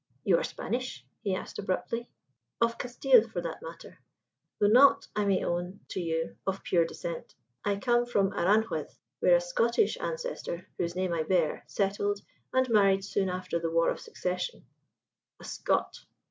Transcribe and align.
"You 0.23 0.37
are 0.37 0.43
Spanish?" 0.43 1.05
he 1.21 1.35
asked 1.35 1.59
abruptly. 1.59 2.09
"Of 2.59 2.79
Castile, 2.79 3.29
for 3.29 3.39
that 3.41 3.61
matter; 3.61 3.99
though 4.59 4.65
not, 4.65 5.07
I 5.15 5.25
may 5.25 5.45
own 5.45 5.81
to 5.89 5.99
you, 5.99 6.37
of 6.47 6.63
pure 6.63 6.85
descent. 6.87 7.35
I 7.63 7.75
come 7.75 8.07
from 8.07 8.31
Aranjuez, 8.33 8.97
where 9.19 9.35
a 9.35 9.39
Scottish 9.39 9.99
ancestor, 9.99 10.65
whose 10.79 10.95
name 10.95 11.13
I 11.13 11.21
bear, 11.21 11.63
settled 11.67 12.19
and 12.51 12.67
married 12.71 13.03
soon 13.03 13.29
after 13.29 13.59
the 13.59 13.69
War 13.69 13.91
of 13.91 13.99
Succession." 13.99 14.65
"A 15.39 15.43
Scot?" 15.43 15.99